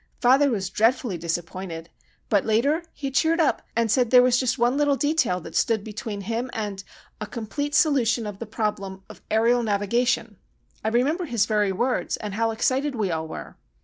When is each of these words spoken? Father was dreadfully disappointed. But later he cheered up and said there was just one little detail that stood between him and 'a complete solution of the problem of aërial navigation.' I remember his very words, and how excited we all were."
Father 0.19 0.49
was 0.49 0.71
dreadfully 0.71 1.15
disappointed. 1.19 1.91
But 2.27 2.43
later 2.43 2.81
he 2.91 3.11
cheered 3.11 3.39
up 3.39 3.61
and 3.75 3.91
said 3.91 4.09
there 4.09 4.23
was 4.23 4.39
just 4.39 4.57
one 4.57 4.75
little 4.75 4.95
detail 4.95 5.39
that 5.41 5.55
stood 5.55 5.83
between 5.83 6.21
him 6.21 6.49
and 6.53 6.83
'a 7.21 7.27
complete 7.27 7.75
solution 7.75 8.25
of 8.25 8.39
the 8.39 8.47
problem 8.47 9.03
of 9.11 9.21
aërial 9.29 9.63
navigation.' 9.63 10.37
I 10.83 10.87
remember 10.87 11.25
his 11.25 11.45
very 11.45 11.71
words, 11.71 12.17
and 12.17 12.33
how 12.33 12.49
excited 12.49 12.95
we 12.95 13.11
all 13.11 13.27
were." 13.27 13.57